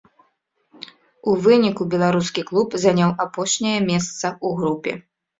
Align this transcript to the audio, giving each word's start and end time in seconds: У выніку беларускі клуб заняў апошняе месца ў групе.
У 1.31 1.33
выніку 1.47 1.81
беларускі 1.93 2.41
клуб 2.47 2.69
заняў 2.85 3.11
апошняе 3.27 3.75
месца 3.91 4.25
ў 4.31 4.49
групе. 4.63 4.95